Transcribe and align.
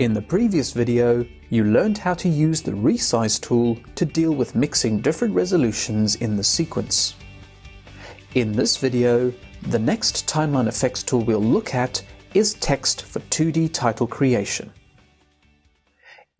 In 0.00 0.14
the 0.14 0.22
previous 0.22 0.72
video, 0.72 1.26
you 1.50 1.62
learned 1.62 1.98
how 1.98 2.14
to 2.14 2.28
use 2.30 2.62
the 2.62 2.72
resize 2.72 3.38
tool 3.38 3.76
to 3.96 4.06
deal 4.06 4.32
with 4.32 4.54
mixing 4.54 5.02
different 5.02 5.34
resolutions 5.34 6.14
in 6.14 6.38
the 6.38 6.42
sequence. 6.42 7.16
In 8.32 8.52
this 8.52 8.78
video, 8.78 9.30
the 9.60 9.78
next 9.78 10.26
timeline 10.26 10.68
effects 10.68 11.02
tool 11.02 11.20
we'll 11.20 11.38
look 11.38 11.74
at 11.74 12.02
is 12.32 12.54
text 12.54 13.02
for 13.02 13.20
2D 13.20 13.74
title 13.74 14.06
creation. 14.06 14.72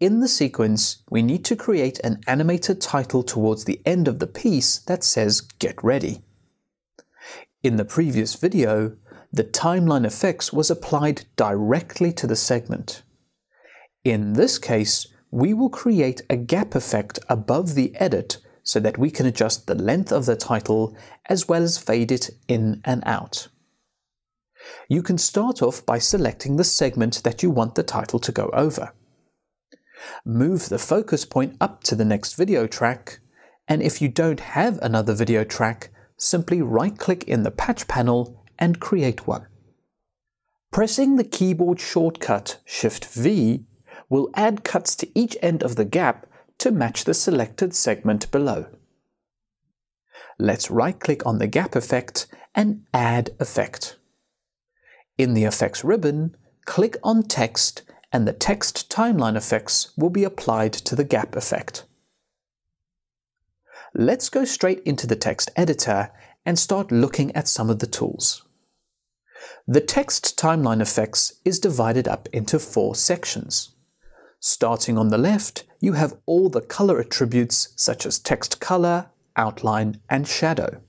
In 0.00 0.20
the 0.20 0.28
sequence, 0.28 1.02
we 1.10 1.20
need 1.20 1.44
to 1.44 1.54
create 1.54 1.98
an 1.98 2.22
animated 2.26 2.80
title 2.80 3.22
towards 3.22 3.66
the 3.66 3.82
end 3.84 4.08
of 4.08 4.20
the 4.20 4.26
piece 4.26 4.78
that 4.78 5.04
says 5.04 5.42
Get 5.42 5.84
Ready. 5.84 6.22
In 7.62 7.76
the 7.76 7.84
previous 7.84 8.36
video, 8.36 8.96
the 9.30 9.44
timeline 9.44 10.06
effects 10.06 10.50
was 10.50 10.70
applied 10.70 11.26
directly 11.36 12.10
to 12.14 12.26
the 12.26 12.36
segment. 12.36 13.02
In 14.04 14.32
this 14.32 14.58
case, 14.58 15.06
we 15.30 15.52
will 15.54 15.70
create 15.70 16.22
a 16.30 16.36
gap 16.36 16.74
effect 16.74 17.18
above 17.28 17.74
the 17.74 17.94
edit 17.96 18.38
so 18.62 18.80
that 18.80 18.98
we 18.98 19.10
can 19.10 19.26
adjust 19.26 19.66
the 19.66 19.74
length 19.74 20.12
of 20.12 20.26
the 20.26 20.36
title 20.36 20.96
as 21.28 21.48
well 21.48 21.62
as 21.62 21.78
fade 21.78 22.10
it 22.10 22.30
in 22.48 22.80
and 22.84 23.02
out. 23.06 23.48
You 24.88 25.02
can 25.02 25.18
start 25.18 25.62
off 25.62 25.84
by 25.84 25.98
selecting 25.98 26.56
the 26.56 26.64
segment 26.64 27.22
that 27.24 27.42
you 27.42 27.50
want 27.50 27.74
the 27.74 27.82
title 27.82 28.18
to 28.20 28.32
go 28.32 28.50
over. 28.52 28.92
Move 30.24 30.68
the 30.68 30.78
focus 30.78 31.24
point 31.24 31.56
up 31.60 31.82
to 31.84 31.94
the 31.94 32.04
next 32.04 32.34
video 32.34 32.66
track, 32.66 33.20
and 33.68 33.82
if 33.82 34.00
you 34.00 34.08
don't 34.08 34.40
have 34.40 34.78
another 34.78 35.14
video 35.14 35.44
track, 35.44 35.90
simply 36.16 36.60
right-click 36.60 37.24
in 37.24 37.42
the 37.42 37.50
patch 37.50 37.86
panel 37.86 38.44
and 38.58 38.80
create 38.80 39.26
one. 39.26 39.46
Pressing 40.70 41.16
the 41.16 41.24
keyboard 41.24 41.80
shortcut 41.80 42.60
Shift-V 42.64 43.64
will 44.10 44.28
add 44.34 44.64
cuts 44.64 44.94
to 44.96 45.08
each 45.18 45.36
end 45.40 45.62
of 45.62 45.76
the 45.76 45.84
gap 45.86 46.26
to 46.58 46.70
match 46.70 47.04
the 47.04 47.14
selected 47.14 47.74
segment 47.74 48.30
below. 48.30 48.66
Let's 50.38 50.70
right-click 50.70 51.24
on 51.24 51.38
the 51.38 51.46
gap 51.46 51.74
effect 51.74 52.26
and 52.54 52.84
add 52.92 53.30
effect. 53.38 53.96
In 55.16 55.34
the 55.34 55.44
effects 55.44 55.84
ribbon, 55.84 56.36
click 56.66 56.96
on 57.02 57.22
text 57.22 57.82
and 58.12 58.26
the 58.26 58.32
text 58.32 58.90
timeline 58.90 59.36
effects 59.36 59.92
will 59.96 60.10
be 60.10 60.24
applied 60.24 60.72
to 60.72 60.96
the 60.96 61.04
gap 61.04 61.36
effect. 61.36 61.84
Let's 63.94 64.28
go 64.28 64.44
straight 64.44 64.82
into 64.84 65.06
the 65.06 65.16
text 65.16 65.50
editor 65.56 66.10
and 66.44 66.58
start 66.58 66.90
looking 66.90 67.34
at 67.36 67.48
some 67.48 67.70
of 67.70 67.78
the 67.78 67.86
tools. 67.86 68.44
The 69.66 69.80
text 69.80 70.38
timeline 70.38 70.80
effects 70.80 71.34
is 71.44 71.60
divided 71.60 72.08
up 72.08 72.28
into 72.32 72.58
four 72.58 72.94
sections. 72.94 73.74
Starting 74.40 74.96
on 74.96 75.08
the 75.08 75.18
left, 75.18 75.64
you 75.80 75.92
have 75.92 76.16
all 76.24 76.48
the 76.48 76.62
color 76.62 76.98
attributes 76.98 77.74
such 77.76 78.06
as 78.06 78.18
text 78.18 78.58
color, 78.58 79.10
outline, 79.36 80.00
and 80.08 80.26
shadow. 80.26 80.80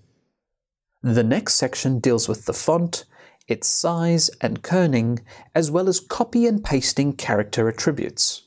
The 1.04 1.24
next 1.24 1.56
section 1.56 2.00
deals 2.00 2.30
with 2.30 2.46
the 2.46 2.54
font, 2.54 3.04
its 3.48 3.68
size 3.68 4.30
and 4.40 4.64
kerning, 4.64 5.20
as 5.54 5.70
well 5.70 5.90
as 5.90 6.00
copy 6.00 6.48
and 6.48 6.64
pasting 6.64 7.14
character 7.14 7.68
attributes. 7.68 8.44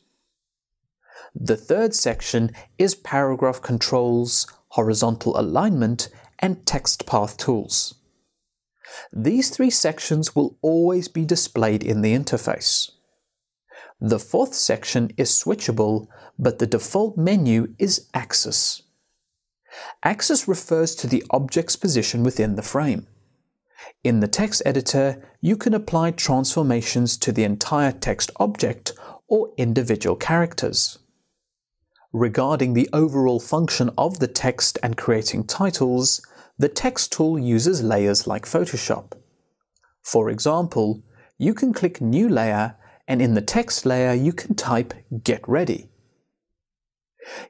The 1.35 1.57
third 1.57 1.95
section 1.95 2.53
is 2.79 2.95
paragraph 2.95 3.61
controls, 3.61 4.47
horizontal 4.69 5.39
alignment, 5.39 6.09
and 6.39 6.65
text 6.65 7.07
path 7.07 7.37
tools. 7.37 7.97
These 9.13 9.51
three 9.51 9.71
sections 9.71 10.35
will 10.35 10.57
always 10.63 11.09
be 11.09 11.25
displayed 11.25 11.83
in 11.83 12.01
the 12.01 12.15
interface. 12.15 12.91
The 14.01 14.19
fourth 14.19 14.55
section 14.55 15.11
is 15.17 15.31
switchable, 15.31 16.09
but 16.39 16.59
the 16.59 16.67
default 16.67 17.17
menu 17.17 17.75
is 17.79 18.09
axis. 18.13 18.83
Axis 20.03 20.47
refers 20.47 20.95
to 20.97 21.07
the 21.07 21.25
object's 21.31 21.77
position 21.77 22.23
within 22.23 22.55
the 22.57 22.63
frame. 22.63 23.07
In 24.03 24.21
the 24.21 24.29
text 24.29 24.63
editor, 24.65 25.23
you 25.41 25.57
can 25.57 25.75
apply 25.75 26.11
transformations 26.13 27.17
to 27.19 27.33
the 27.33 27.45
entire 27.45 27.93
text 27.93 28.31
object 28.37 28.93
or 29.29 29.53
individual 29.57 30.17
characters. 30.17 30.99
Regarding 32.13 32.75
the 32.75 32.89
overall 32.93 33.41
function 33.41 33.91
of 33.99 34.19
the 34.19 34.29
text 34.29 34.79
and 34.83 34.97
creating 34.97 35.45
titles, 35.45 36.25
the 36.59 36.69
text 36.69 37.13
tool 37.13 37.39
uses 37.39 37.83
layers 37.83 38.27
like 38.27 38.45
Photoshop. 38.45 39.13
For 40.03 40.31
example, 40.31 41.03
you 41.39 41.55
can 41.55 41.73
click 41.73 42.01
New 42.01 42.29
Layer 42.29 42.77
and 43.07 43.21
in 43.21 43.35
the 43.35 43.43
text 43.43 43.85
layer 43.85 44.13
you 44.13 44.33
can 44.33 44.55
type 44.55 44.95
Get 45.23 45.47
Ready. 45.49 45.89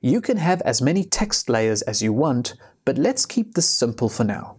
You 0.01 0.21
can 0.21 0.37
have 0.37 0.61
as 0.63 0.83
many 0.83 1.05
text 1.05 1.49
layers 1.49 1.83
as 1.83 2.03
you 2.03 2.13
want, 2.13 2.55
but 2.85 2.99
let's 2.99 3.27
keep 3.27 3.55
this 3.55 3.69
simple 3.69 4.09
for 4.09 4.25
now. 4.25 4.57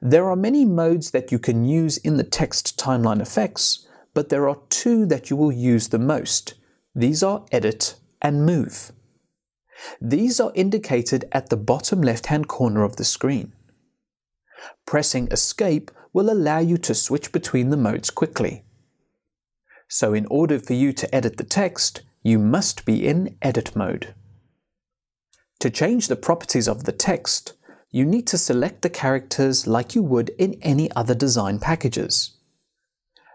There 0.00 0.30
are 0.30 0.36
many 0.36 0.64
modes 0.64 1.10
that 1.10 1.32
you 1.32 1.38
can 1.38 1.64
use 1.64 1.96
in 1.98 2.16
the 2.16 2.24
text 2.24 2.78
timeline 2.78 3.20
effects, 3.20 3.86
but 4.14 4.28
there 4.28 4.48
are 4.48 4.58
two 4.68 5.06
that 5.06 5.30
you 5.30 5.36
will 5.36 5.52
use 5.52 5.88
the 5.88 5.98
most. 5.98 6.54
These 6.94 7.22
are 7.22 7.44
Edit 7.50 7.96
and 8.20 8.46
Move. 8.46 8.92
These 10.00 10.38
are 10.38 10.52
indicated 10.54 11.24
at 11.32 11.48
the 11.48 11.56
bottom 11.56 12.00
left-hand 12.00 12.46
corner 12.46 12.84
of 12.84 12.96
the 12.96 13.04
screen. 13.04 13.52
Pressing 14.86 15.28
Escape 15.32 15.90
will 16.12 16.30
allow 16.30 16.58
you 16.58 16.76
to 16.78 16.94
switch 16.94 17.32
between 17.32 17.70
the 17.70 17.76
modes 17.76 18.10
quickly. 18.10 18.64
So 19.94 20.14
in 20.14 20.24
order 20.30 20.58
for 20.58 20.72
you 20.72 20.94
to 20.94 21.14
edit 21.14 21.36
the 21.36 21.44
text, 21.44 22.00
you 22.22 22.38
must 22.38 22.86
be 22.86 23.06
in 23.06 23.36
edit 23.42 23.76
mode. 23.76 24.14
To 25.60 25.68
change 25.68 26.08
the 26.08 26.16
properties 26.16 26.66
of 26.66 26.84
the 26.84 26.92
text, 26.92 27.52
you 27.90 28.06
need 28.06 28.26
to 28.28 28.38
select 28.38 28.80
the 28.80 28.88
characters 28.88 29.66
like 29.66 29.94
you 29.94 30.02
would 30.02 30.30
in 30.38 30.54
any 30.62 30.90
other 30.92 31.14
design 31.14 31.58
packages. 31.58 32.38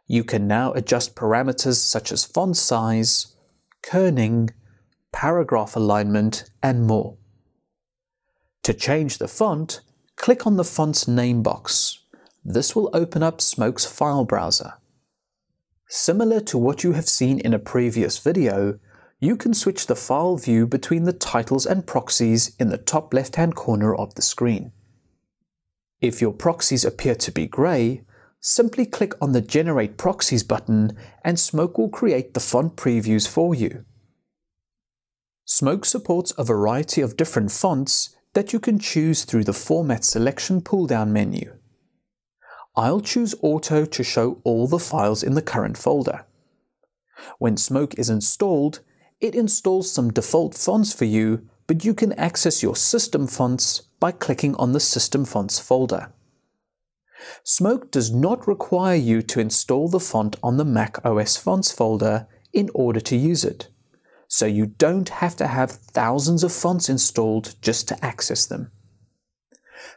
You 0.08 0.24
can 0.24 0.48
now 0.48 0.74
adjust 0.74 1.16
parameters 1.16 1.76
such 1.76 2.12
as 2.12 2.26
font 2.26 2.58
size, 2.58 3.36
kerning, 3.84 4.50
paragraph 5.14 5.76
alignment, 5.76 6.50
and 6.64 6.88
more. 6.88 7.18
To 8.64 8.74
change 8.74 9.20
the 9.20 9.28
font, 9.28 9.82
click 10.16 10.48
on 10.48 10.58
the 10.58 10.64
font's 10.64 11.08
name 11.08 11.44
box. 11.44 12.00
This 12.44 12.76
will 12.76 12.90
open 12.94 13.22
up 13.22 13.42
Smoke's 13.42 13.86
file 13.86 14.26
browser. 14.26 14.74
Similar 15.90 16.42
to 16.42 16.58
what 16.58 16.84
you 16.84 16.92
have 16.92 17.08
seen 17.08 17.40
in 17.40 17.54
a 17.54 17.60
previous 17.60 18.18
video, 18.18 18.78
you 19.22 19.38
can 19.38 19.54
switch 19.54 19.88
the 19.88 19.96
file 19.96 20.36
view 20.36 20.68
between 20.68 21.04
the 21.04 21.14
titles 21.14 21.66
and 21.66 21.88
proxies 21.88 22.56
in 22.60 22.70
the 22.70 22.78
top 22.78 23.14
left-hand 23.14 23.56
corner 23.56 23.96
of 23.96 24.14
the 24.16 24.22
screen. 24.22 24.74
If 26.02 26.22
your 26.22 26.34
proxies 26.34 26.84
appear 26.84 27.16
to 27.16 27.32
be 27.32 27.48
grey, 27.48 28.04
simply 28.42 28.86
click 28.86 29.14
on 29.22 29.32
the 29.32 29.42
Generate 29.42 29.98
Proxies 29.98 30.44
button 30.44 30.92
and 31.24 31.40
Smoke 31.40 31.78
will 31.78 31.90
create 31.90 32.34
the 32.34 32.42
font 32.42 32.76
previews 32.76 33.28
for 33.28 33.56
you. 33.56 33.86
Smoke 35.46 35.86
supports 35.86 36.34
a 36.38 36.44
variety 36.44 37.00
of 37.02 37.16
different 37.16 37.52
fonts 37.52 38.16
that 38.34 38.52
you 38.52 38.60
can 38.60 38.78
choose 38.78 39.24
through 39.24 39.46
the 39.46 39.54
Format 39.54 40.04
Selection 40.04 40.62
pull-down 40.62 41.14
menu. 41.14 41.57
I'll 42.78 43.02
choose 43.02 43.34
Auto 43.42 43.86
to 43.86 44.04
show 44.04 44.40
all 44.44 44.68
the 44.68 44.78
files 44.78 45.24
in 45.24 45.34
the 45.34 45.42
current 45.42 45.80
folder. 45.80 46.26
When 47.40 47.58
Smoke 47.58 47.98
is 47.98 48.08
installed, 48.08 48.82
it 49.20 49.34
installs 49.34 49.92
some 49.92 50.14
default 50.14 50.54
fonts 50.54 50.94
for 50.94 51.06
you, 51.06 51.50
but 51.66 51.84
you 51.84 51.96
can 51.96 52.14
access 52.14 52.62
your 52.62 52.76
system 52.76 53.26
fonts 53.26 53.82
by 54.00 54.12
clicking 54.12 54.56
on 54.58 54.74
the 54.74 54.80
System 54.80 55.26
Fonts 55.26 55.58
folder. 55.58 56.14
Smoke 57.44 57.90
does 57.90 58.14
not 58.14 58.48
require 58.48 58.96
you 58.96 59.24
to 59.24 59.40
install 59.40 59.90
the 59.90 60.00
font 60.00 60.36
on 60.44 60.58
the 60.58 60.66
Mac 60.66 61.04
OS 61.04 61.36
Fonts 61.36 61.72
folder 61.72 62.28
in 62.54 62.70
order 62.76 63.00
to 63.00 63.18
use 63.18 63.44
it, 63.44 63.70
so 64.28 64.46
you 64.46 64.68
don't 64.68 65.10
have 65.10 65.36
to 65.38 65.48
have 65.48 65.72
thousands 65.72 66.44
of 66.44 66.52
fonts 66.52 66.90
installed 66.90 67.56
just 67.60 67.88
to 67.88 68.06
access 68.06 68.46
them. 68.46 68.72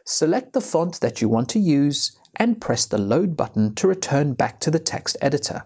Select 0.03 0.53
the 0.53 0.61
font 0.61 0.99
that 0.99 1.21
you 1.21 1.29
want 1.29 1.47
to 1.49 1.59
use 1.59 2.17
and 2.35 2.61
press 2.61 2.85
the 2.85 2.97
Load 2.97 3.35
button 3.35 3.75
to 3.75 3.87
return 3.87 4.33
back 4.33 4.59
to 4.61 4.71
the 4.71 4.79
text 4.79 5.17
editor. 5.21 5.63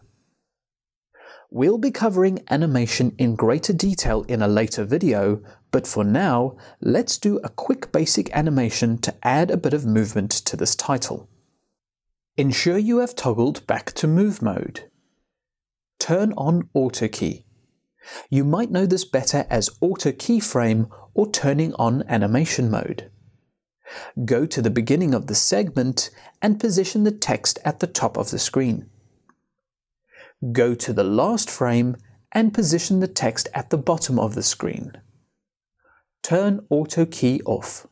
We'll 1.52 1.78
be 1.78 1.92
covering 1.92 2.44
animation 2.50 3.16
in 3.18 3.36
greater 3.36 3.72
detail 3.72 4.24
in 4.24 4.42
a 4.42 4.48
later 4.48 4.84
video, 4.84 5.42
but 5.72 5.88
for 5.88 6.04
now, 6.04 6.58
let's 6.82 7.18
do 7.18 7.40
a 7.44 7.50
quick 7.50 7.92
basic 7.92 8.36
animation 8.36 8.98
to 9.00 9.14
add 9.24 9.52
a 9.52 9.58
bit 9.58 9.74
of 9.74 9.86
movement 9.86 10.32
to 10.32 10.58
this 10.58 10.76
title. 10.76 11.30
Ensure 12.36 12.78
you 12.78 12.98
have 12.98 13.16
toggled 13.16 13.66
back 13.68 13.94
to 13.94 14.08
Move 14.08 14.42
mode. 14.42 14.90
Turn 16.00 16.34
on 16.34 16.70
Auto 16.74 17.08
Key. 17.08 17.46
You 18.30 18.44
might 18.44 18.72
know 18.72 18.86
this 18.86 19.06
better 19.06 19.46
as 19.50 19.70
Auto 19.82 20.12
Keyframe 20.12 20.90
or 21.14 21.32
turning 21.32 21.74
on 21.76 22.04
Animation 22.10 22.70
mode. 22.70 23.10
Go 24.26 24.46
to 24.46 24.62
the 24.62 24.70
beginning 24.70 25.14
of 25.14 25.28
the 25.28 25.36
segment 25.36 26.10
and 26.42 26.60
position 26.60 27.04
the 27.04 27.12
text 27.12 27.60
at 27.64 27.80
the 27.80 27.88
top 27.88 28.18
of 28.18 28.32
the 28.32 28.40
screen. 28.40 28.90
go 30.52 30.76
to 30.76 30.94
the 30.94 31.04
last 31.04 31.50
frame 31.50 31.96
and 32.32 32.54
position 32.54 33.00
the 33.00 33.08
text 33.08 33.48
at 33.54 33.70
the 33.70 33.78
bottom 33.78 34.20
of 34.20 34.36
the 34.36 34.44
screen. 34.44 34.94
Turn 36.22 36.66
Auto 36.70 37.06
Key 37.06 37.42
off. 37.46 37.88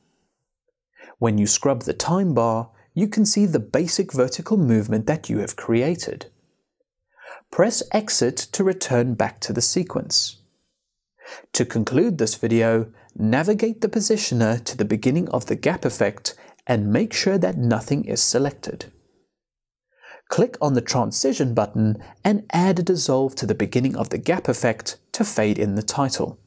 When 1.19 1.37
you 1.37 1.47
scrub 1.47 1.83
the 1.83 1.93
time 1.93 2.33
bar, 2.33 2.71
you 2.93 3.07
can 3.07 3.25
see 3.25 3.45
the 3.45 3.59
basic 3.59 4.11
vertical 4.13 4.57
movement 4.57 5.07
that 5.07 5.29
you 5.29 5.39
have 5.39 5.55
created. 5.55 6.27
Press 7.51 7.81
Exit 7.91 8.37
to 8.37 8.63
return 8.63 9.13
back 9.13 9.39
to 9.41 9.53
the 9.53 9.61
sequence. 9.61 10.42
To 11.53 11.65
conclude 11.65 12.17
this 12.17 12.35
video, 12.35 12.91
navigate 13.15 13.81
the 13.81 13.89
positioner 13.89 14.63
to 14.63 14.77
the 14.77 14.85
beginning 14.85 15.29
of 15.29 15.45
the 15.45 15.55
gap 15.55 15.85
effect 15.85 16.35
and 16.65 16.91
make 16.91 17.13
sure 17.13 17.37
that 17.37 17.57
nothing 17.57 18.05
is 18.05 18.21
selected. 18.21 18.91
Click 20.29 20.57
on 20.61 20.73
the 20.73 20.81
Transition 20.81 21.53
button 21.53 22.01
and 22.23 22.45
add 22.51 22.79
a 22.79 22.83
dissolve 22.83 23.35
to 23.35 23.45
the 23.45 23.53
beginning 23.53 23.95
of 23.95 24.09
the 24.09 24.17
gap 24.17 24.47
effect 24.47 24.97
to 25.11 25.23
fade 25.23 25.59
in 25.59 25.75
the 25.75 25.83
title. 25.83 26.39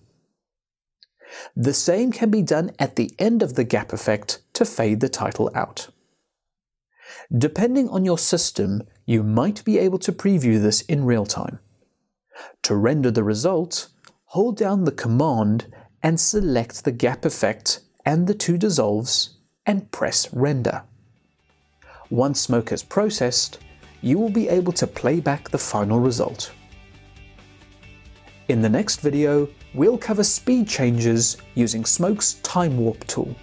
The 1.55 1.75
same 1.75 2.12
can 2.12 2.31
be 2.31 2.43
done 2.43 2.72
at 2.79 2.96
the 2.96 3.12
end 3.19 3.43
of 3.43 3.55
the 3.55 3.64
gap 3.64 3.93
effect 3.93 4.40
to 4.55 4.64
fade 4.64 5.00
the 5.00 5.08
title 5.08 5.50
out. 5.55 5.88
Depending 7.37 7.88
on 7.88 8.05
your 8.05 8.19
system, 8.19 8.82
you 9.05 9.22
might 9.22 9.64
be 9.64 9.79
able 9.79 9.99
to 9.99 10.12
preview 10.12 10.61
this 10.61 10.81
in 10.82 11.05
real 11.05 11.26
time. 11.26 11.61
To 12.62 12.75
render 12.75 13.11
the 13.11 13.25
result, 13.25 13.88
hold 14.26 14.56
down 14.56 14.84
the 14.84 14.93
command 14.93 15.67
and 16.02 16.19
select 16.19 16.84
the 16.84 16.93
gap 16.93 17.25
effect 17.25 17.81
and 18.05 18.26
the 18.26 18.34
two 18.34 18.58
dissolves 18.58 19.38
and 19.64 19.90
press 19.93 20.32
render. 20.32 20.82
Once 22.11 22.40
smoke 22.40 22.73
is 22.73 22.82
processed, 22.82 23.58
you 24.02 24.19
will 24.19 24.31
be 24.31 24.49
able 24.49 24.73
to 24.73 24.87
play 24.87 25.20
back 25.20 25.49
the 25.49 25.58
final 25.58 26.00
result. 26.00 26.52
In 28.49 28.62
the 28.62 28.69
next 28.69 29.00
video, 29.00 29.49
we'll 29.75 29.99
cover 29.99 30.23
speed 30.23 30.69
changes 30.69 31.37
using 31.55 31.84
Smoke's 31.84 32.34
Time 32.43 32.79
Warp 32.79 33.05
tool. 33.06 33.34